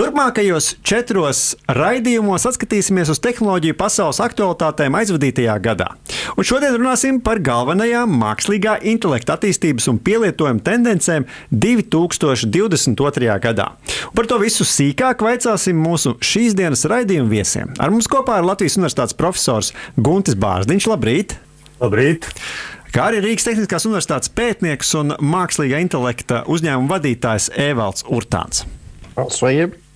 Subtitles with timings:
[0.00, 1.40] Turpmākajos četros
[1.76, 5.90] raidījumos atskatīsimies uz tehnoloģiju pasaules aktualitātēm aizvadītajā gadā.
[6.40, 13.34] Un šodien runāsim par galvenajām mākslīgā intelekta attīstības un pielietojuma tendencēm 2022.
[13.44, 13.66] gadā.
[14.06, 17.76] Un par to visu sīkāk vaicāsim mūsu šīs dienas raidījuma viesiem.
[17.76, 20.88] Ar mums kopā ir Latvijas Universitātes profesors Guntis Bārziņš.
[20.94, 21.36] Labrīt!
[21.84, 22.30] Labrīt!
[22.96, 28.64] Kā arī Rīgas Tehniskās Universitātes pētnieks un mākslīgā intelekta uzņēmuma vadītājs Evalds Urtāns.
[29.28, 29.89] Sveiki!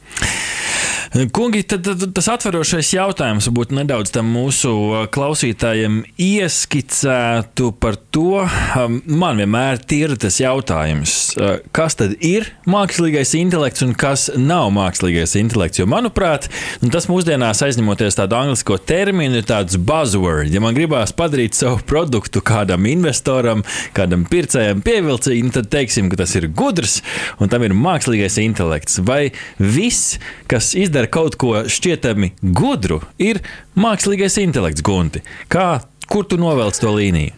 [1.15, 8.41] Kungi, tad, tad tas atverošais jautājums varbūt nedaudz tam mūsu uh, klausītājiem ieskicētu par to.
[8.75, 14.73] Um, man vienmēr ir tas jautājums, uh, kas tad ir mākslīgais intelekts un kas nav
[14.75, 15.79] mākslīgais intelekts.
[15.79, 16.49] Jo, manuprāt,
[16.83, 20.51] tas mūsdienās aizņemoties tādu angļu terminu, ir tāds buzzword.
[20.51, 23.63] Ja man gribās padarīt savu produktu kādam investoram,
[23.95, 27.05] kādam pircējam pievilcīgu, tad teiksim, ka tas ir gudrs
[27.39, 28.99] un tam ir mākslīgais intelekts.
[29.07, 29.31] Vai
[29.63, 30.19] viss,
[30.51, 33.41] kas izdara izdara kaut ko šķietami gudru, ir
[33.77, 35.23] mākslīgais intelekts, Gunti.
[35.49, 37.33] Kā, kur tu novelc to līniju?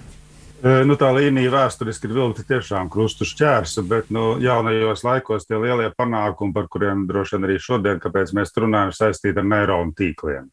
[0.63, 5.93] Nu, tā līnija vēsturiski ir vilkta tiešām krustu šķērsa, bet nu, jaunajos laikos tie lielie
[5.95, 10.49] panākumi, par kuriem droši vien arī šodien, kāpēc mēs runājam, saistīti ar neironu tīkliem.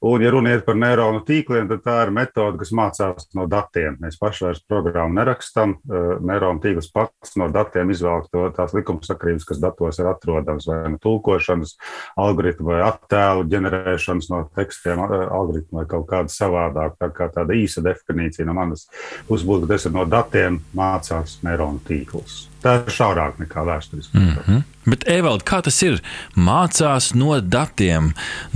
[0.00, 3.96] Un, ja runiet par neironu tīkliem, tad tā ir metode, kas mācās no datiem.
[4.02, 5.74] Mēs paši vairs programmu nerakstām.
[6.22, 11.00] Neironu tīkls pats no datiem izvēl to tās likumsakrības, kas datos ir atrodams, vai nu
[11.02, 11.74] tulkošanas
[12.18, 16.94] algoritmu, vai attēlu ģenerēšanas no tekstiem algoritmu, vai kaut kāda savādāk.
[17.02, 18.86] Tā kā tāda īsa definīcija no manas
[19.26, 22.44] puses būtu, ka tas ir no datiem mācās neironu tīkls.
[22.62, 24.18] Tā ir šaurāk nekā vēsturiski.
[24.18, 24.62] Mm -hmm.
[24.90, 26.00] Bet, Evald, kā tas ir?
[26.36, 28.12] Mācās no datiem.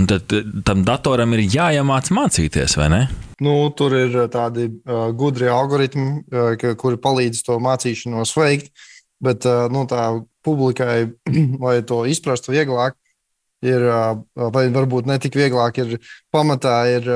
[0.07, 0.33] Tad
[0.65, 3.07] tam datoram ir jāiemācās mācīties, vai ne?
[3.39, 8.71] Nu, tur ir tādi uh, gudri algoritmi, uh, kuri palīdz to mācīšanos veikt.
[9.23, 11.13] Bet uh, nu, tā publikai,
[11.65, 12.97] lai to izprastu vieglāk,
[13.63, 13.85] ir,
[14.35, 15.97] vai varbūt ne tik vieglāk, ir
[16.33, 17.07] pamatā ir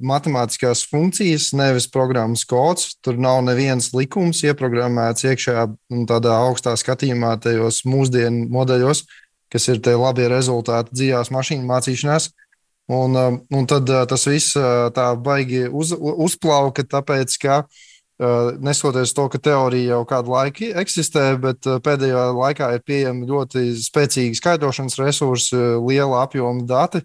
[0.00, 2.94] matemātiskās funkcijas, nevis programmas kods.
[3.04, 5.66] Tur nav neviens likums ieprogrammēts iekšā
[6.10, 9.04] tādā augstā skatījumā, tajos mūsdienu modeļos,
[9.52, 12.32] kas ir tie labie rezultāti dzīvās mašīnu mācīšanās.
[12.90, 13.14] Un,
[13.54, 14.56] un tad tas viss
[14.96, 17.89] tā baigi uz, uzplauka, tāpēc ka uh,
[18.20, 23.28] Uh, Nesoties to, ka teorija jau kādu laiku eksistē, bet uh, pēdējā laikā ir pieejami
[23.30, 27.00] ļoti spēcīgi skaidrošanas resursi, liela apjoma dati,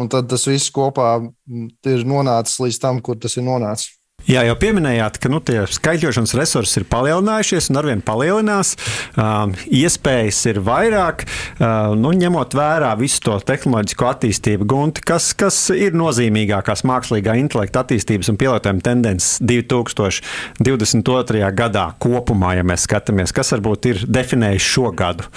[0.00, 3.98] un tad tas viss kopā mm, ir nonācis līdz tam, kur tas ir nonācis.
[4.26, 8.72] Jā, jau pieminējāt, ka nu, tie skaitļošanas resursi ir palielinājušies un arvien palielinās.
[9.14, 14.66] Uh, iespējas ir vairāk, uh, nu, ņemot vērā visu to tehnoloģisko attīstību.
[14.66, 21.44] Gunti, kas, kas ir nozīmīgākās mākslīgā intelekta attīstības un pielietojuma tendences 2022.
[21.62, 25.30] gadā kopumā, ja mēs skatāmies, kas varbūt ir definējis šo gadu?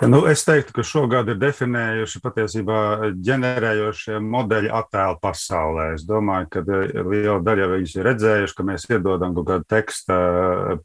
[0.00, 2.80] Nu, es teiktu, ka šogad ir definējuši patiesībā
[3.24, 5.86] ģenerējošie modeļi attēlu pasaulē.
[5.94, 10.18] Es domāju, ka eh, liela daļa viņus ir redzējuši, ka mēs iedodam kaut kādu teksta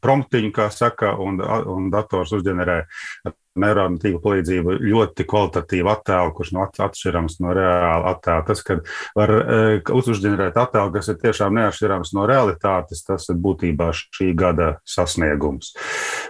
[0.00, 2.78] promptiņu, kā saka, un, un dators uzģenerē
[3.58, 8.46] neironu tīklu palīdzību ļoti kvalitatīvu attēlu, kurš no atšķirams no reāla attēla.
[8.48, 8.78] Tas, ka
[9.18, 9.32] var
[9.92, 15.72] uzģenerēt attēlu, kas ir tiešām neatšķirams no realitātes, tas ir būtībā šī gada sasniegums.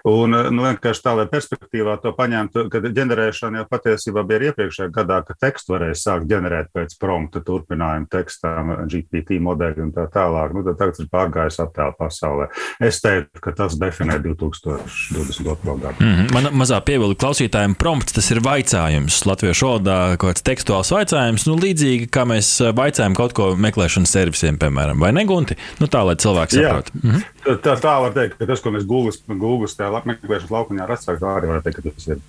[0.08, 4.90] Un, uh, nu, vienkārši tā, lai perspektīvā to paņemtu, kad ģenerēšana jau patiesībā bija iepriekšējā
[4.94, 10.56] gadā, ka tekstu varēja sākt ģenerēt pēc prompta turpinājumu tekstām, GPT modeļi un tā tālāk.
[10.56, 12.48] Nu, tad tagad ir pārgājis attēlu pasaulē.
[12.82, 15.78] Es teiktu, ka tas definē 2022.
[15.82, 15.96] gadu.
[16.00, 16.32] Mm -hmm.
[16.34, 19.24] Man mazā pievilka atbildi klausītājiem prompts, tas ir jautājums.
[19.26, 24.58] Latviešu valodā kaut kāds tekstuāls jautājums, nu, līdzīgi kā mēs jautājam kaut ko meklēšanas servisiem,
[24.58, 25.56] piemēram, vai negunti.
[25.80, 26.92] Nu, tā, lai cilvēks saprotu.
[27.02, 27.22] Mhm.
[27.62, 29.68] Tā, tā var teikt, ka tas, ko mēs Google, Google
[30.06, 32.22] meklēšanas laukumā redzam, tā arī var teikt, ka tas ir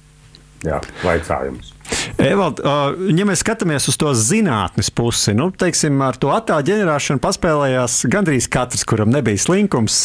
[0.66, 1.74] jā, jautājums.
[2.22, 7.98] Evald, ja mēs skatāmies uz to zinātnes pusi, nu, teiksim, ar to attēlu ģenerēšanu paspēlējās
[8.12, 9.98] gandrīz katrs, kuram nebija slinkums.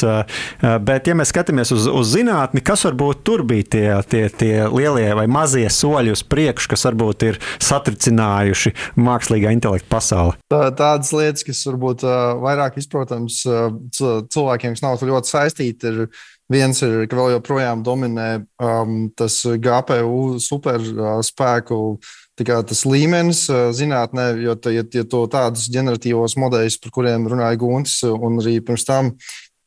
[0.58, 5.10] Bet, ja mēs skatāmies uz, uz zinātni, kas varbūt tur bija tie, tie, tie lielie
[5.18, 10.38] vai mazie soļi uz priekšu, kas varbūt ir satricinājuši mākslīgā intelekta pasauli?
[10.50, 12.06] Tādas lietas, kas varbūt
[12.42, 18.28] vairāk izprotams cilvēkiem, kas nav ļoti saistīti, ir Viens ir, ka vēl joprojām dominē
[18.64, 26.38] um, tas GPU superspēku uh, tas līmenis uh, zinātnē, jo, ja, ja to tādus generatīvos
[26.40, 29.12] modeļus, par kuriem runāja Guntis, un arī pirms tam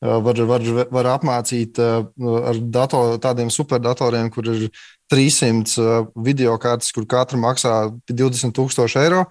[0.01, 4.69] var, var, var apmācīt ar dator, tādiem superdatoriem, kur ir
[5.13, 7.75] 300 video kartes, kur katra maksā
[8.10, 9.28] 20,000 eiro.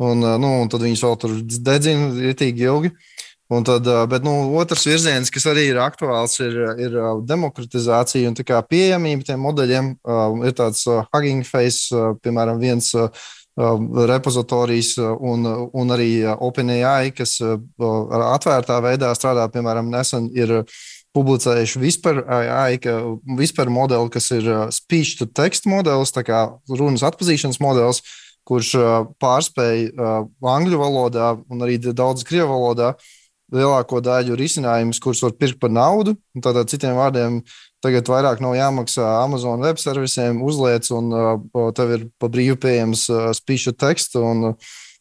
[0.00, 1.32] Un, nu, un tad viņas vēl tur
[1.64, 2.92] dedzina rītīgi ilgi.
[3.50, 6.92] Un tad, bet nu, otrs virziens, kas arī ir aktuāls, ir, ir
[7.26, 9.88] demokratizācija un pieejamība tiem modeļiem.
[10.46, 11.90] Ir tāds Hugging Face,
[12.22, 12.92] piemēram, viens
[14.12, 20.60] repozitorijas un, un arī OpenAI, kas atvērtā veidā strādā, piemēram, nesen ir
[21.10, 23.00] publicējuši vispār AI, ka
[23.34, 28.04] vispār modeli, kas ir speech to text modelis, tā kā runas atpazīšanas modelis,
[28.46, 28.76] kurš
[29.18, 29.90] pārspēja
[30.38, 32.94] angļu valodā un arī daudz krievu valodā
[33.54, 36.16] lielāko daļu risinājumus, kurus var pirkt par naudu.
[36.38, 37.40] Tātad, citiem vārdiem,
[37.84, 43.08] tagad vairāk nav jāmaksā Amazon web servisiem, uzliec, un uh, tev ir pa brīvu pieejams
[43.10, 44.18] uh, spīša teksts.
[44.20, 44.54] Un,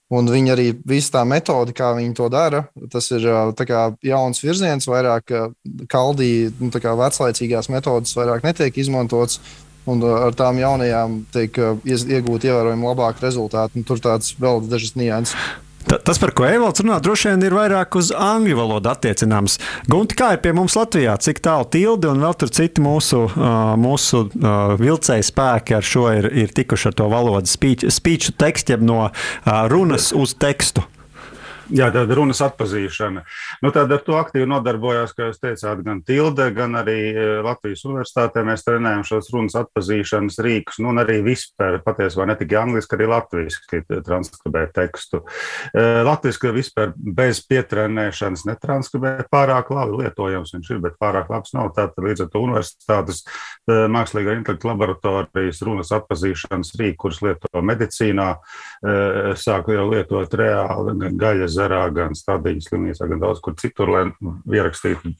[0.09, 3.29] un viņi arī visu tā metodi, kā viņi to dara, tas ir
[3.61, 5.35] kā, jauns virziens, vairāk
[5.91, 9.41] kaldī, nu, kā veclaicīgās metodas vairāk netiek izmantotas.
[9.89, 11.55] Un ar tām jaunajām tiek
[11.87, 13.81] iegūti ievērojami labāki rezultāti.
[13.87, 15.37] Tur tāds vēl dažas nianses.
[15.89, 19.57] Tas, par ko Evalds runā, droši vien ir vairāk uz angļu valodu attiecināms.
[19.89, 23.23] Gunti, kā ir pie mums Latvijā, cik tālu tildi un vēl tur citi mūsu,
[23.81, 24.21] mūsu
[24.81, 29.01] vilcēji spēki ar šo ir, ir tikuši ar to valodu spīču tekstu, jeb no
[29.73, 30.85] runas uz tekstu?
[31.69, 33.21] Jā, tāda runas atpazīšana.
[33.61, 37.83] Nu, tad ar to aktīvi nodarbojās, kā jūs teicāt, gan Tilde, gan arī e, Latvijas
[37.85, 38.41] universitātē.
[38.47, 43.09] Mēs trenējam šos runas atpazīšanas rīkus, nu, un arī vispār, patiesībā ne tikai angliski, arī
[43.11, 45.21] latviski transkribē tekstu.
[45.69, 51.69] E, latviski vispār bez pietrenēšanas netranskribē pārāk labi lietojams viņš ir, bet pārāk labs nav.
[51.77, 58.27] Tātad līdz ar to universitātes e, mākslīgā intelekta laboratorijas runas atpazīšanas rīku, kurus lieto medicīnā,
[59.39, 64.03] sāk jau lietot reāli gaļas ezerā, gan Stadiņas slimnīcā, gan daudz kur citur, lai
[64.55, 65.13] ierakstītu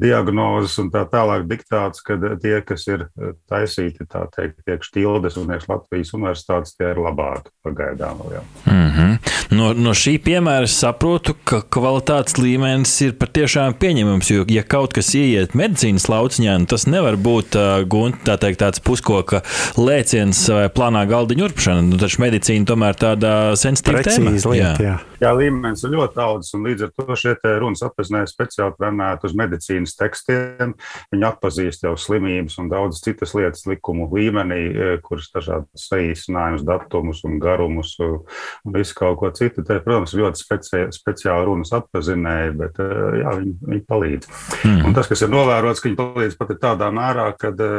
[0.00, 3.06] diagnozes un tā tālāk diktāts, ka tie, kas ir
[3.50, 8.46] taisīti, tā teikt, tiek štildes un iekš Latvijas universitātes, tie ir labāki pagaidām vēl.
[8.66, 9.18] Mm -hmm.
[9.56, 15.14] no, no šī piemēra saprotu, ka kvalitātes līmenis ir patiešām pieņemams, jo, ja kaut kas
[15.14, 19.42] ieiet medicīnas lauciņā, nu, tas nevar būt uh, gunt, tā teikt, tāds puskoka
[19.76, 21.82] lēciens vai plānā galdiņa urpšana.
[21.82, 24.30] Nu, taču medicīna tomēr tāda sensitīva tēma.
[24.48, 24.74] Lieta, jā.
[24.82, 24.96] Jā.
[25.22, 29.34] Jā, līmenis ir ļoti augsts, un līdz ar to šie runas apziņai speciāli trenēti uz
[29.38, 30.74] medicīnas tekstiem.
[31.12, 37.22] Viņi atpazīst jau slimības un daudzas citas lietas likumu līmenī, e, kuras dažādas saīsinājumus, datumus
[37.28, 39.64] un garumus un visu kaut ko citu.
[39.66, 42.90] Te, protams, ļoti speci speciāli runas apziņai, bet e,
[43.22, 44.32] jā, viņi, viņi palīdz.
[44.64, 44.82] Mm.
[44.88, 47.72] Un tas, kas ir novērots, ka viņi palīdz pat tādā mērā, ka e,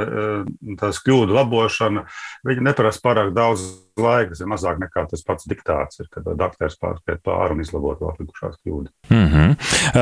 [0.80, 2.06] tās kļūdu labošana,
[2.48, 3.68] viņi neprasa pārāk daudz
[4.00, 8.02] laika, tas ir mazāk nekā tas pats diktāts, ir, kad doktors pārspēj pāri un izlabot
[8.02, 8.94] vēl atlikušās kļūdas.
[9.10, 9.56] Mm -hmm.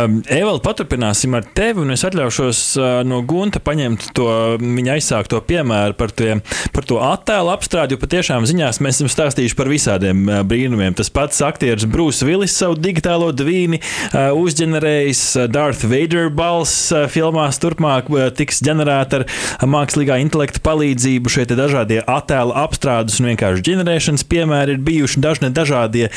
[0.04, 4.28] um, Evalda, paturpināsim ar tevi, un es atļaušos uh, no Gunta paņemt to
[4.62, 6.40] viņa aizsākto piemēru par, tie,
[6.74, 10.96] par to attēlu apstrādi, jo patiešām ziņās mēs esam stāstījuši par visādiem uh, brīnumiem.
[10.98, 17.60] Tas pats aktieris Brūss Vilis savu digitālo dvīni uh, uzģenerējis, Darth Vader balss uh, filmās
[17.64, 21.32] turpmāk uh, tiks ģenerēta ar mākslīgā intelekta palīdzību.
[21.32, 26.10] Šie dažādie attēlu apstrādes un vienkārši ģenerēšanas piemēri ir bijuši dažni dažādie.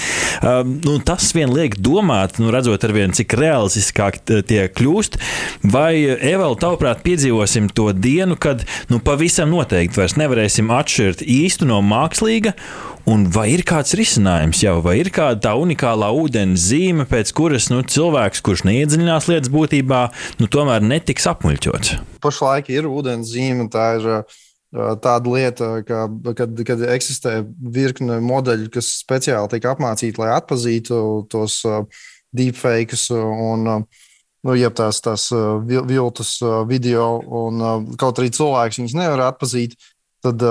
[0.42, 5.18] Um, nu, tas vien liek domāt, nu, redzot, arvien, cik realistiskāk tie kļūst.
[5.72, 5.94] Vai,
[6.30, 12.54] Evala, tavuprāt, piedzīvosim to dienu, kad nu, pavisam noteikti vairs nevarēsim atšķirt īstu no mākslīga?
[13.10, 17.70] Un vai ir kāds risinājums jau, vai ir kāda tā unikālā ūdens zīme, pēc kuras
[17.72, 20.02] nu, cilvēks, kurš neiedziļinās lietas būtībā,
[20.38, 21.96] nu, tomēr netiks apmuļķots?
[22.22, 24.10] Pašlaik ir ūdens zīme, tā ir
[24.72, 26.04] tāda lieta, ka,
[26.38, 31.00] kad, kad eksistē virkne modeļu, kas speciāli tiek apmācīti, lai atpazītu
[31.30, 31.60] tos
[32.36, 35.26] deepfakes un nu, tās, tās
[35.66, 36.36] viltus
[36.70, 37.08] video,
[37.42, 39.74] un kaut arī cilvēks viņus nevar atpazīt,
[40.22, 40.42] tad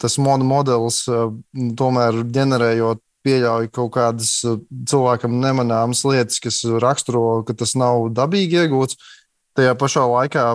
[0.00, 1.04] tas modelis
[1.76, 4.30] tomēr ģenerējot pieļauj kaut kādas
[4.88, 8.96] cilvēkam nemanāmas lietas, kas raksturo, ka tas nav dabīgi iegūts
[9.58, 10.46] tajā pašā laikā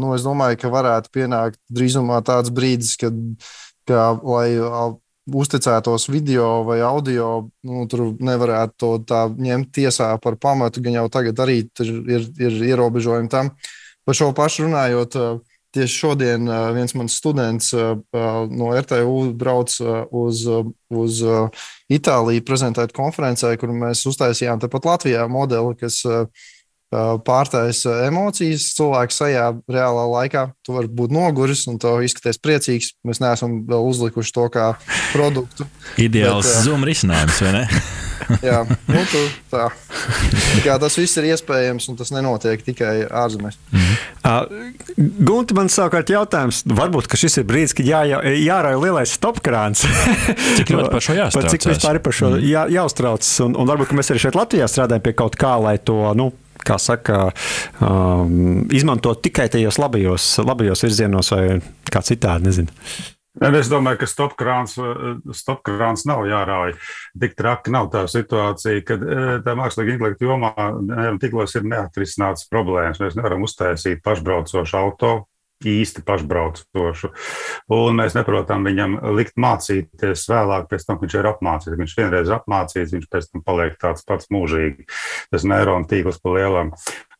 [0.00, 3.16] nu, es domāju, ka varētu pienākt drīzumā tāds brīdis, kad,
[3.88, 4.48] ka, lai
[5.26, 11.08] uzticētos video vai audio, nu, tur nevarētu to tā ņemt tiesā par pamatu, gan jau
[11.10, 13.50] tagad arī ir, ir, ir ierobežojumi tam.
[14.06, 15.18] Par šo pašu runājot,
[15.74, 19.74] tieši šodien viens mans students no RTU brauc
[20.14, 20.44] uz,
[20.88, 21.22] uz
[21.92, 26.00] Itāliju prezentēt konferencē, kur mēs uztaisījām tepat Latvijā modeli, kas
[26.92, 30.46] pārtaisa emocijas cilvēku sajā reālā laikā.
[30.66, 32.92] Tu vari būt noguris un tu izskaties priecīgs.
[33.06, 34.72] Mēs neesam vēl uzlikuši to kā
[35.12, 35.66] produktu.
[36.06, 37.64] Ideāls bet, zuma risinājums, vai ne?
[38.46, 39.20] Jā, nu, tu,
[39.52, 39.66] tā.
[40.64, 40.76] tā.
[40.82, 43.58] Tas viss ir iespējams, un tas nenotiek tikai ārzemēs.
[43.70, 43.92] Mm.
[44.26, 49.84] Uh, Gunte, man savukārt jautājums, varbūt šis ir brīdis, kad jā, jā, jārauj lielais stopkrāns.
[50.58, 51.54] cik ļoti par šo jāuztraucas?
[51.54, 52.48] Cik vispār par šo mm.
[52.48, 56.00] jā, jāuztraucas, un, un varbūt mēs arī šeit Latvijā strādājam pie kaut kā, lai to,
[56.18, 56.32] nu,
[56.66, 57.26] kā saka,
[57.80, 63.12] um, izmantot tikai tajos labajos, labajos virzienos vai kā citādi, nezinu.
[63.36, 64.78] Es domāju, ka stopkrāns,
[65.36, 66.72] stopkrāns nav jārauj.
[67.20, 70.52] Tik traki nav tā situācija, ka eh, tā mākslīga intelekta jomā
[71.20, 73.02] tiklos ir neatrisināts problēmas.
[73.02, 75.12] Mēs nevaram uztaisīt pašbraucošu auto,
[75.64, 77.10] īsti pašbraucošu.
[77.72, 81.78] Un mēs neprotam viņam likt mācīties vēlāk, pēc tam, kad viņš ir apmācīts.
[81.80, 84.88] Viņš vienreiz apmācīts, viņš pēc tam paliek tāds pats mūžīgi.
[85.32, 86.72] Tas neironu tīkls pa lielam.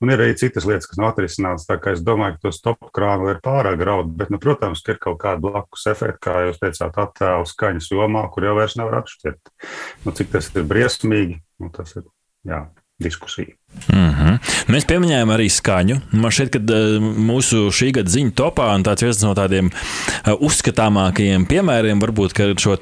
[0.05, 1.65] Un ir arī citas lietas, kas nav atrisināts.
[1.69, 4.93] Tā kā es domāju, ka to stopu krānu ir pārāk graudu, bet, nu, protams, ka
[4.93, 9.01] ir kaut kāda blakus efekta, kā jūs teicāt, attēlu skaņas jomā, kur jau vairs nevar
[9.01, 9.55] atšķirt.
[10.05, 12.05] Nu, cik tas ir briesmīgi, nu, tas ir
[12.45, 12.67] jā,
[13.03, 13.57] diskusija.
[13.93, 14.39] Mm -hmm.
[14.67, 15.97] Mēs pieminējām arī skaņu.
[16.11, 20.33] Man šķiet, ka uh, mūsu šī gada ziņu topā un tāds viens no tādiem uh,
[20.49, 22.77] uzskatāmākajiem piemēriem, varbūt šo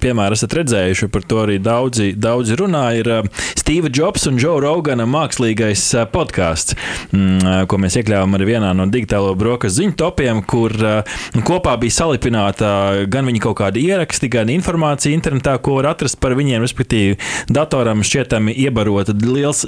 [0.00, 4.60] piemēru esat redzējuši, par to arī daudzi, daudzi runā, ir uh, Steve Jobs un Joe
[4.60, 6.74] Rogana mākslīgais podkāsts,
[7.12, 10.72] mm, ko mēs iekļāvām arī vienā no digitālo brokastu ziņu topiem, kur
[11.46, 16.34] kopā bija salipināta gan viņa kaut kāda ieraksti, gan informācija internetā, ko var atrast par
[16.38, 19.64] viņiem, respektīvi datoram šķietami iebarota liels.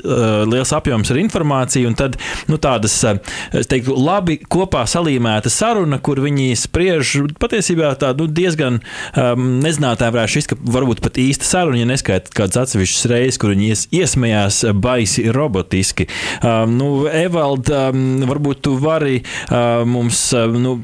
[0.50, 2.18] Liels apjoms ar informāciju, un tad
[2.50, 3.20] nu, tādas, eh,
[3.56, 10.08] es teiktu, labi kopā salīmēta saruna, kur viņi spriež patiesībā tādu nu, diezgan um, nezinātā
[10.12, 13.84] varētu šis, ka varbūt pat īsta saruna, ja neskaita kāds atsevišķs reizes, kur viņi ies,
[13.94, 16.08] iesmējās baisi robotiski.
[16.40, 20.78] Um, nu, Evald, um, varbūt tu vari uh, mums uh, nu,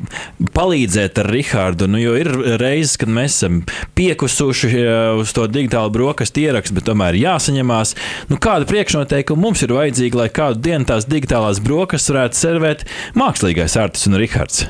[0.54, 3.62] palīdzēt ar Rihārdu, nu, jo ir reizes, kad mēs esam
[3.98, 7.96] piekusuši uh, uz to digitālu brokastu ierakstu, bet tomēr jāsaņemās.
[8.30, 12.86] Nu, kāda priekšnoteikuma mums ir vajadzīga, lai kādu dienu tās digitālās brokastis varētu servēt
[13.18, 14.66] mākslīgais Artis un Rihards.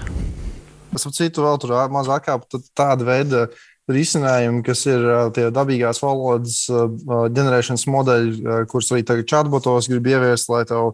[0.93, 2.29] Es citu vēl tur mazāk
[2.77, 3.47] tāda veida
[3.93, 5.05] risinājumi, kas ir
[5.37, 8.35] tie dabīgās valodas ģenerēšanas modeļi,
[8.71, 10.93] kurus arī tagad chatbotos grib ieviest, lai tev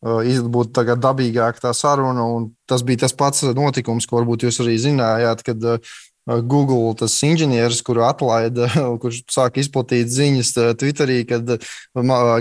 [0.00, 2.24] būtu dabīgāka tā saruna.
[2.24, 5.66] Un tas bija tas pats notikums, ko varbūt jūs arī zinājāt, kad
[6.26, 8.68] Google tas inženieris, kuru atlaida,
[9.02, 11.56] kurš sāk izplatīt ziņas Twitterī, kad,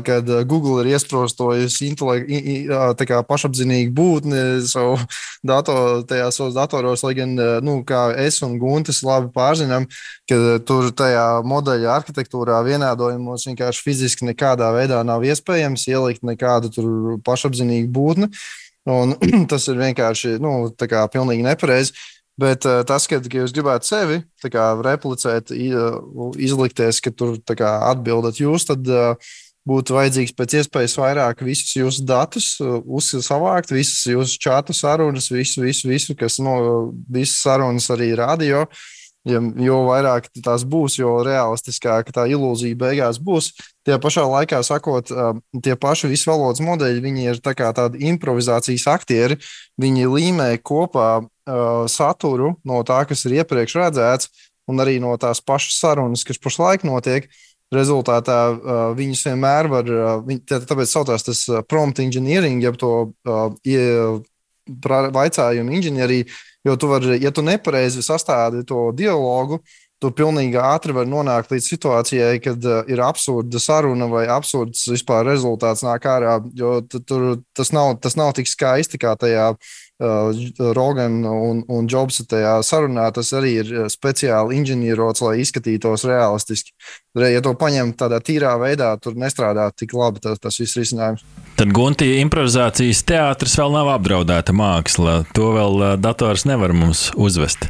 [0.06, 1.94] kad Google ir iesprostojusi
[3.30, 5.00] pašapziņīgu būtni savu
[5.52, 7.34] datoru, tajā savos datoros, lai gan,
[7.66, 7.80] nu,
[8.20, 9.88] es un Guntis labi pārzinām,
[10.30, 16.74] ka tur tajā modeļa arhitektūrā vienādojumos vienkārši fiziski nekādā veidā nav iespējams ielikt nekādu
[17.26, 18.34] pašapziņīgu būtni.
[18.90, 19.16] Un
[19.52, 20.70] tas ir vienkārši nu,
[21.12, 21.96] pilnīgi nepareizi.
[22.40, 25.52] Bet uh, tas, ka ja jūs gribētu sevi kā, replicēt,
[26.40, 29.32] izlikties, ka tur kā, atbildat jūs, tad uh,
[29.70, 35.90] būtu vajadzīgs pēc iespējas vairāk visus jūsu datus, uzsavākt, visas jūsu čatu sarunas, visu, visu,
[35.92, 36.56] visu kas no
[37.10, 38.66] visas sarunas arī radio.
[39.28, 43.52] Ja, jo vairāk tās būs, jo realistiskāka tā ilūzija beigās būs.
[43.90, 45.10] Tie pašā laikā sakot,
[45.66, 49.40] tie paši visvalodas modeļi, viņi ir tā tādi improvizācijas aktieri.
[49.82, 54.30] Viņi līmē kopā uh, saturu no tā, kas ir iepriekš redzēts,
[54.70, 57.26] un arī no tās pašas sarunas, kas pašlaik notiek.
[57.74, 62.94] Rezultātā uh, viņus vienmēr var, uh, viņi, tāpēc saucās tas prompt engineering, jeb to
[63.26, 64.22] uh,
[65.18, 66.30] vaicājumu inženieriju,
[66.70, 69.64] jo tu vari, ja tu nepareizi sastādi to dialogu,
[70.00, 75.28] tu pilnīgi ātri vari nonākt līdz situācijai, kad uh, ir absurda saruna vai absurds vispār
[75.28, 76.40] rezultāts nāk ārā.
[76.56, 80.40] Jo tur tas nav, tas nav tik skaisti kā tajā uh,
[80.78, 86.72] Rogan un, un Jobsa tajā sarunā, tas arī ir uh, speciāli inženierots, lai izskatītos realistiski.
[87.20, 91.26] Ja to paņem tādā tīrā veidā, tur nestrādā tik labi tas, tas viss risinājums.
[91.60, 95.20] Tad Gunti improvizācijas teātris vēl nav apdraudēta māksla.
[95.36, 97.68] To vēl dators nevar mums uzvest.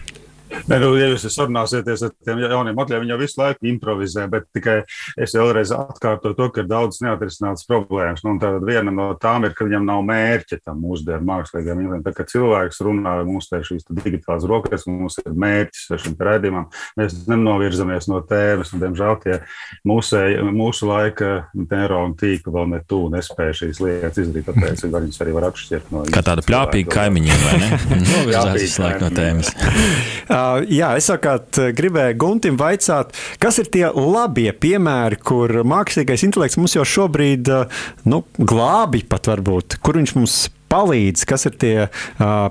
[0.70, 4.48] Ne, nu, ja jūs sarunāsieties ar tiem jauniem modeļiem, viņi jau visu laiku improvizē, bet
[4.56, 4.78] tikai
[5.20, 8.24] es vēlreiz atkārtoju to, ka ir daudz neatrisinātas problēmas.
[8.26, 12.06] Nu, tad viena no tām ir, ka viņam nav mērķa tam mūsdienu mākslīgiem intelektam.
[12.10, 17.18] Tā kā cilvēks runā mums te šīs digitālās rokas, mums ir mērķis šim redzējumam, mēs
[17.30, 19.40] nenovirzamies no tēmas, un diemžēl tie
[19.88, 20.24] mūsē,
[20.56, 25.50] mūsu laika neironu tīkli vēl ne tu nespēja šīs lietas izdarīt, tāpēc viņas arī var
[25.50, 26.06] atšķirt no.
[26.14, 27.70] Kā tāda pļāpīga kaimiņiem, vai ne?
[28.10, 29.54] Novirzās visu laiku no tēmas.
[30.40, 36.60] Uh, jā, es savukārt gribēju Guntim vaicāt, kas ir tie labie piemēri, kur mākslīgais intelekts
[36.60, 41.74] mums jau šobrīd uh, nu, glābi pat varbūt, kur viņš mums palīdz, kas ir tie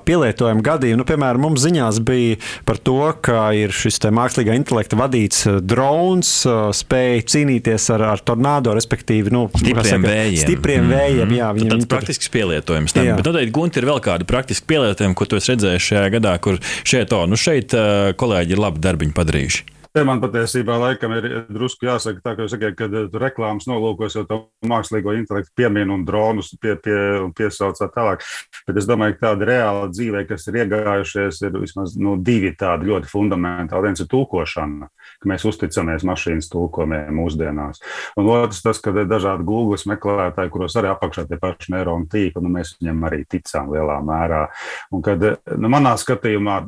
[0.05, 0.99] pielietojumi gadījumi.
[1.01, 6.33] Nu, piemēram, mums ziņās bija par to, ka ir šis mākslīgā intelekta vadīts drons,
[6.77, 10.43] spēja cīnīties ar, ar tornado, respektīvi, nu, stipriem saka, vējiem.
[10.45, 12.95] Stipriem mm vējiem jā, viņam, tāds praktisks pielietojums.
[12.95, 13.09] Tam.
[13.19, 16.59] Bet noteikti, Gunti, ir vēl kādi praktiski pielietojumi, ko tu esi redzējis šajā gadā, kur
[16.87, 17.75] šeit, o, nu šeit
[18.19, 19.78] kolēģi ir labi darbiņu padarījuši.
[19.89, 24.19] Te man patiesībā laikam ir drusku jāsaka, tā, ka jūs sakat, ka tu reklāmas nolūkos
[24.19, 24.37] jau to
[24.69, 28.21] mākslīgo intelektu pieminu un dronus pie, pie, un piesauc tā tālāk.
[28.67, 32.91] Bet es domāju, ka tāda reāla dzīvē, kas ir iegājušies, ir vismaz nu, divi tādi
[32.91, 33.89] ļoti fundamentāli.
[33.89, 34.91] Viens ir tulkošana,
[35.23, 37.81] ka mēs uzticamies mašīnas tulkojumiem mūsdienās.
[38.21, 42.45] Un otrs tas, ka ir dažādi Google meklētāji, kuros arī apakšā tie paši neironu tīkli,
[42.45, 44.45] nu mēs viņiem arī ticām lielā mērā.
[44.93, 45.25] Un kad
[45.57, 46.61] nu, manā skatījumā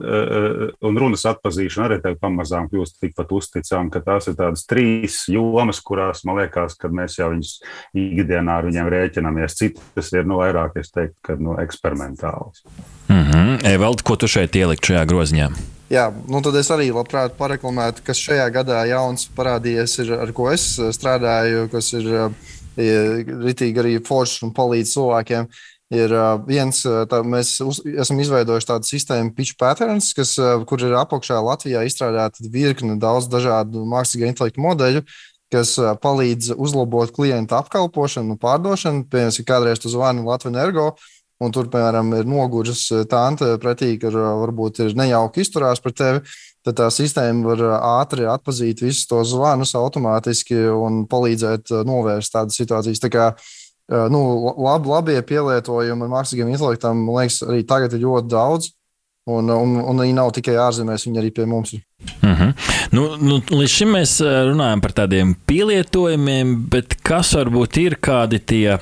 [0.90, 6.24] un runas atpazīšana arī pamazām kļūst tikpat uzticām, ka tās ir tādas trīs jomas, kurās
[6.25, 7.62] man liekas, ka mēs jau viņus
[7.94, 9.58] ikdienā ar viņiem rēķinamies.
[9.58, 12.63] Citas ir nu, vairāk, es teiktu, ka nu, eksperimentālas.
[13.10, 13.66] Mm -hmm.
[13.66, 15.50] Evald, ko tu šeit ielikt šajā groziņā?
[15.90, 20.51] Jā, nu tad es arī labprāt pareklamētu, kas šajā gadā jauns parādījies, ir, ar ko
[20.51, 22.32] es strādāju, kas ir
[22.78, 25.48] ritīgi arī foršs un palīdz cilvēkiem.
[25.92, 26.14] Ir
[26.48, 26.78] viens,
[27.12, 30.38] tā, mēs uz, esam izveidojuši tādu sistēmu, pitch patterns, kas,
[30.70, 35.04] kur ir apakšā Latvijā izstrādāta virkne daudz dažādu mākslīgā intelektu modeļu,
[35.52, 39.04] kas palīdz uzlabot klientu apkalpošanu pārdošanu.
[39.12, 40.94] Piemēram, kādreiz tu zvani Latvijas energo.
[41.42, 46.22] Un tur, piemēram, ir noguris tante pretī, ka varbūt ir nejauki izturās pret tevi.
[46.62, 47.64] Tad tā sistēma var
[47.98, 53.02] ātri atpazīt visus tos zvanus automātiski un palīdzēt novērst tādas situācijas.
[53.02, 53.50] Tā kā uh,
[53.92, 54.22] nu,
[54.64, 58.72] lab, labie pielietojumi mākslīgiem intelektam, man liekas, arī tagad ir ļoti daudz.
[59.30, 61.84] Un, un, un viņi nav tikai ārzemēs, viņi arī pie mums ir.
[62.22, 62.53] Mm -hmm.
[62.91, 68.77] nu, nu, līdz šim mēs runājam par tādiem pielietojumiem, bet kas varbūt ir kādi tie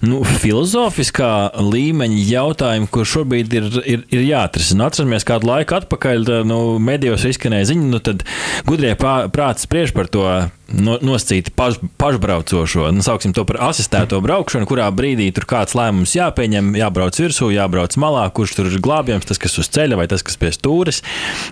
[0.00, 4.86] nu, filozofiskā līmeņa jautājumi, kur šobrīd ir, ir, ir jāatrisina?
[4.86, 8.22] Atceramies, kādu laiku atpakaļ nu, medijos izskanēja ziņa, nu, tad
[8.66, 10.28] gudrie prāti spriež par to
[10.68, 16.14] no, nosacīti paš, pašbraucošo, nu, sauksim to par asistēto braukšanu, kurā brīdī tur kāds lēmums
[16.16, 20.24] jāpieņem, jābrauc virsū, jābrauc malā, kurš tur ir glābjams, tas, kas uz ceļa vai tas,
[20.26, 21.02] kas pie stūres.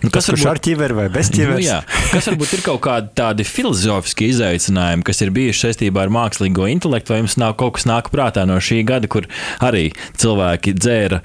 [0.04, 1.60] Nu, kas varbūt, ar ķiveri vai bez ķiveres?
[1.60, 1.78] Nu, jā,
[2.12, 7.14] kas varbūt ir kaut kādi tādi filozofiski izaicinājumi, kas ir bijuši saistībā ar mākslīgo intelektu,
[7.14, 9.28] vai jums nav kaut kas nāk prātā no šī gada, kur
[9.64, 9.88] arī
[10.20, 11.22] cilvēki dzēra,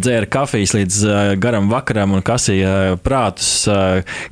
[0.00, 1.00] dzēra kafijas līdz
[1.42, 3.64] garam vakaram un kasīja prātus,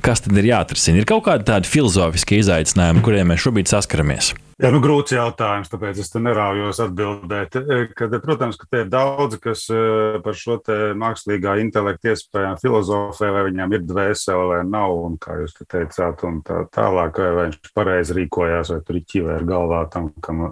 [0.05, 1.01] kas tad ir jāatrisina.
[1.01, 4.33] Ir kaut kādi tādi filozofiski izaicinājumi, kuriem mēs šobrīd saskaramies?
[4.59, 7.53] Jā, nu, grūts jautājums, tāpēc es te neraujos atbildēt.
[7.55, 9.83] E, kad, protams, ka te ir daudzi, kas e,
[10.19, 10.57] par šo
[10.99, 16.25] mākslīgā intelektu iespējām filozofē, vai viņam ir dvēsele vai nav, un kā jūs te teicāt,
[16.27, 20.43] un tā tālāk, vai viņš pareizi rīkojās, vai tur ir ķivēra galvā tam, kam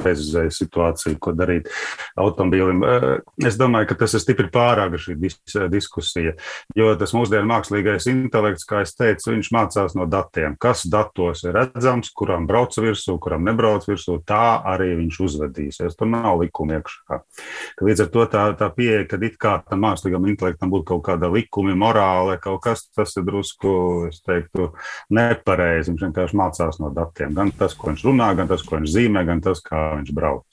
[0.00, 1.70] bezizēja situācija, ko darīt
[2.18, 2.82] automobīlim.
[2.82, 3.14] E,
[3.46, 5.38] es domāju, ka tas ir stipri pārāga šī dis
[5.70, 6.34] diskusija,
[6.74, 11.54] jo tas mūsdienu mākslīgais intelekts, kā es teicu, viņš mācās no datiem, kas datos ir
[11.60, 15.96] redzams, kuram brauc virsū virsū, kuram nebrauc virsū, tā arī viņš uzvedīsies.
[15.96, 17.20] Tur nav likuma iekšā.
[17.76, 21.04] Ka līdz ar to tā, tā pieeja, ka it kā tam mākslīgam intelektam būtu kaut
[21.04, 24.72] kāda likuma, morāla, kaut kas, tas ir drusku, es teiktu,
[25.10, 25.92] nepareizi.
[25.92, 27.34] Viņš vienkārši mācās no datiem.
[27.34, 30.46] Gan tas, ko viņš runā, gan tas, ko viņš zīmē, gan tas, kā viņš brauc.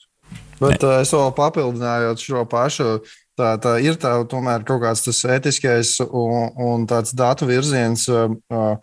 [0.60, 3.00] Bet uh, es vēl papildinājot šo pašu,
[3.39, 8.04] tā, tā ir tā, tomēr kaut kāds tas etiskais un, un tāds datu virziens.
[8.12, 8.76] Uh,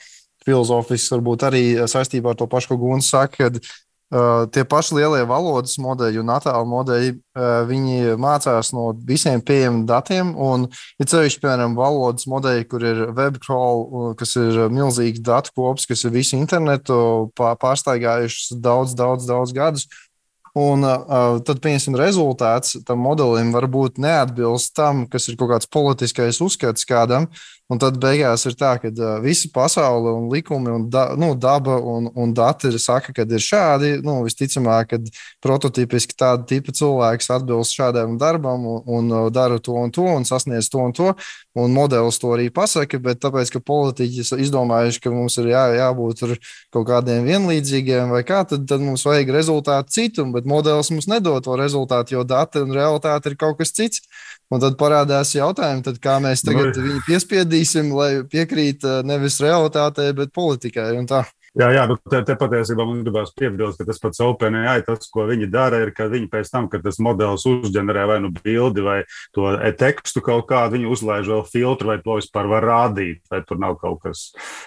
[0.47, 5.25] filozofisks, varbūt arī saistībā ar to pašu, ko Guns saka, kad uh, tie paši lielie
[5.29, 10.33] valodas modeļi un attēlu modeļi, uh, viņi mācās no visiem pieejamiem datiem.
[10.39, 10.69] Un
[11.03, 16.15] ir ceļš, piemēram, valodas modeļi, kur ir webcrawl, kas ir milzīgs datu kops, kas ir
[16.15, 19.89] visu internetu pārsteigājušas daudz, daudz, daudz gadus.
[20.57, 26.41] Un uh, tad, pieņemsim, rezultāts tam modelim varbūt neatbilst tam, kas ir kaut kāds politiskais
[26.41, 27.27] uzskats kādam.
[27.29, 31.33] Uh, Un tad beigās ir tā, ka uh, visa pasaule un likumi un da, nu,
[31.35, 33.89] daba un, un dati saka, ka ir šādi.
[34.07, 35.01] Nu, visticamāk, ka
[35.43, 40.23] prototipiski tāda tipa cilvēks atbilst šādam darbam un, un uh, dara to un to un
[40.29, 41.11] sasniedz to un to.
[41.59, 46.23] Un modelis to arī pasaka, bet tāpēc, ka politiķi izdomājuši, ka mums ir jā, jābūt
[46.71, 51.43] kaut kādiem vienlīdzīgiem vai kā, tad, tad mums vajag rezultātu citu, bet modelis mums nedod
[51.43, 54.07] to rezultātu, jo dati un realitāte ir kaut kas cits.
[54.47, 57.56] Un tad parādās jautājumi, tad kā mēs tagad viņu piespiedīsim,
[57.97, 60.92] lai piekrīt nevis realitātei, bet politikai.
[61.57, 65.25] Jā, jā, bet te, te patiesībā man gribās piebilst, ka tas pats OpenAI, tas, ko
[65.25, 68.99] viņi dara, ir, ka viņi pēc tam, kad tas modelis uzģenerē vai nu bildi vai
[69.33, 73.61] to e-tekstu kaut kādu, viņi uzlaiž vēl filtru vai to vispār var rādīt, vai tur
[73.62, 74.27] nav kaut kas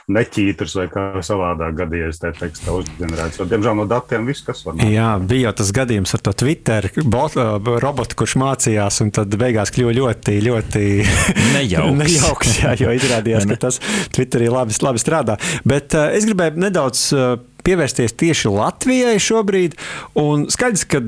[0.09, 3.37] neķītrs vai kā savādāk gadījies te tekstā uzģenerēts.
[3.37, 4.79] Jo, diemžēl no datiem viss, kas var.
[4.79, 4.89] Nāk.
[4.89, 7.37] Jā, bija jau tas gadījums ar to Twitter bot,
[7.85, 10.83] robotu, kurš mācījās, un tad beigās kļuva ļoti, ļoti
[11.55, 11.95] nejauks.
[12.03, 13.77] nejauks jā, jo izrādījās, ka tas
[14.15, 15.37] Twitterī labi, labi strādā.
[15.69, 17.37] Bet uh, es gribēju nedaudz nedaudz uh,
[17.69, 19.77] pievērsties tieši Latvijai šobrīd.
[20.19, 21.01] Un skaidrs, ka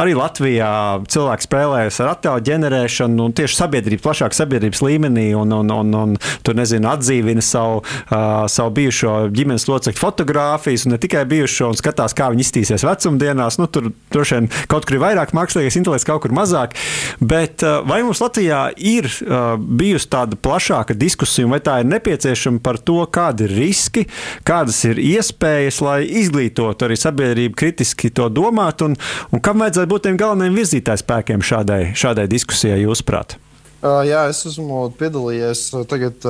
[0.00, 0.70] arī Latvijā
[1.10, 6.16] cilvēki spēlējas ar attēlu ģenerēšanu un tieši sabiedrības, plašāk sabiedrības līmenī un, un, un, un
[6.46, 11.80] tur nezinu, atdzīvina savu, uh, savu bijušo ģimenes locekļu fotogrāfijas, un ne tikai bijušo, un
[11.80, 13.60] skatās, kā viņi iztīsies vecumdienās.
[13.60, 16.76] Nu, tur droši vien kaut kur ir vairāk mākslīgais intelekts, kaut kur mazāk.
[17.20, 22.62] Bet uh, vai mums Latvijā ir uh, bijusi tāda plašāka diskusija, vai tā ir nepieciešama
[22.64, 24.06] par to, kādi ir riski,
[24.46, 28.96] kādas ir iespējas, lai izglītotu arī sabiedrību kritiski to domāt, un,
[29.30, 33.38] un kam vajadzētu būt tiem galvenajiem virzītājspēkiem šādai, šādai diskusijai, jūsuprāt?
[33.80, 35.62] Jā, es esmu piedalījies.
[35.88, 36.24] Tagad,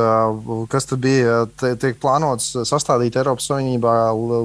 [0.70, 3.94] kas tur bija, te, tiek plānots sastādīt Eiropas Savienībā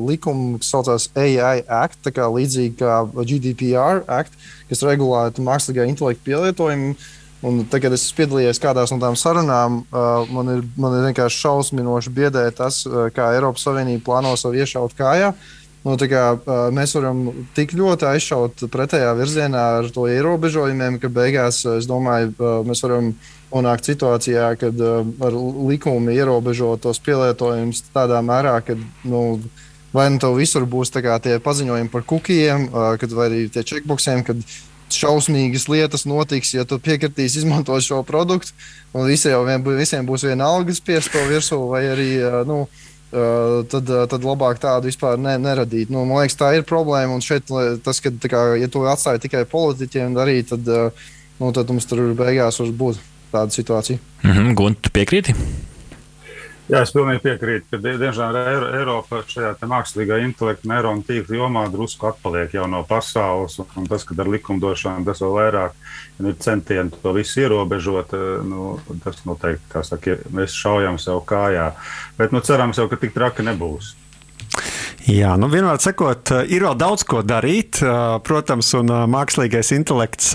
[0.07, 4.33] likumu, kas saucās AI Act, tā kā līdzīgi kā GDPR Act,
[4.71, 6.97] kas regulētu mākslīgā intelekta pielietojumu.
[7.45, 9.83] Un tagad es piedalījos kādās no tām sarunām.
[9.91, 14.95] Uh, man, ir, man ir vienkārši šausminoši biedē tas, kā Eiropas Savienība plāno savu iešaut
[14.97, 15.33] kājā.
[15.85, 16.21] Nu, kā,
[16.73, 17.19] mēs varam
[17.53, 22.31] tik ļoti aizšaut pretējā virzienā ar to ierobežojumiem, ka beigās, es domāju,
[22.65, 23.11] mēs varam
[23.51, 25.37] nonākt situācijā, kad ar
[25.69, 28.73] likumu ierobežo tos pielietojumus tādā mērā, ka
[29.05, 29.21] nu,
[29.93, 34.41] vai nu tev visur būs tie paziņojumi par kukiem, kad, vai arī tie checkboxiem, kad
[34.93, 38.53] šausmīgas lietas notiks, ja tu piekritīsi izmantot šo produktu.
[38.95, 42.09] Un visiem, vien, visiem būs viena alga spiest to virsū, vai arī.
[42.47, 42.65] Nu,
[43.71, 45.91] tad, tad labāk tādu vispār ne, neradīt.
[45.93, 47.15] Nu, man liekas, tā ir problēma.
[47.15, 47.51] Un šeit
[47.85, 50.95] tas, ka, kā, ja to atstāja tikai politiķiem darīt, tad,
[51.39, 52.99] nu, tad mums tur beigās var būt
[53.31, 54.01] tāda situācija.
[54.23, 55.35] Mm -hmm, Gunte, piekrīti?
[56.65, 58.37] Jā, es pilnīgi piekrītu, ka diemžēl
[58.73, 63.59] Eiropa šajā mākslīgā intelekta neironu tīkla jomā drusku atpaliek jau no pasaules.
[63.77, 65.75] Un tas, ka ar likumdošanu tas vēl vairāk
[66.25, 68.15] ir centieni to visu ierobežot,
[68.49, 68.71] nu,
[69.03, 71.69] tas noteikti, saka, mēs šaujam sev kājā.
[72.17, 73.93] Bet nu, cerams jau, ka tik traki nebūs.
[75.05, 79.69] Jā, nu vienmēr sakot, eh, ir vēl daudz ko darīt, eh, protams, un eh, mākslīgais
[79.75, 80.31] intelekts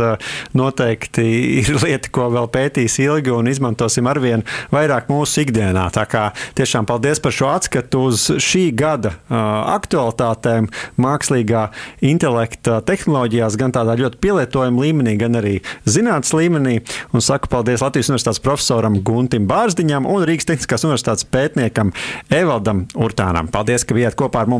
[0.55, 1.25] noteikti
[1.59, 5.89] ir lieta, ko vēl pētīs ilgi un izmantosim arvien vairāk mūsu ikdienā.
[5.91, 10.69] Tā kā tiešām paldies par šo atskatu uz šī gada aktualitātēm
[11.01, 11.65] mākslīgā
[12.07, 16.77] intelekta tehnoloģijās, gan tādā ļoti pielietojuma līmenī, gan arī zinātnes līmenī.
[17.11, 21.91] Un saku paldies Latvijas Universitātes profesoram Guntim Bārziņam un Rīgas Tehniskās Universitātes pētniekam
[22.31, 23.51] Evaldam Urtānam.
[23.51, 24.60] Paldies, ka bijāt kopā ar mums!